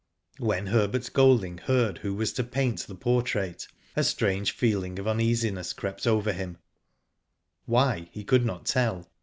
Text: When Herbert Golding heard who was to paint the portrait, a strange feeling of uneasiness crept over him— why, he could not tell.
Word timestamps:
When 0.39 0.65
Herbert 0.65 1.11
Golding 1.13 1.59
heard 1.59 1.99
who 1.99 2.15
was 2.15 2.33
to 2.33 2.43
paint 2.43 2.87
the 2.87 2.95
portrait, 2.95 3.67
a 3.95 4.03
strange 4.03 4.51
feeling 4.51 4.97
of 4.97 5.07
uneasiness 5.07 5.73
crept 5.73 6.07
over 6.07 6.33
him— 6.33 6.57
why, 7.65 8.09
he 8.11 8.23
could 8.23 8.43
not 8.43 8.65
tell. 8.65 9.07